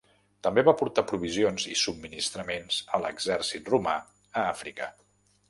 [0.45, 4.91] També va portar provisions i subministraments a l'exèrcit romà a Àfrica.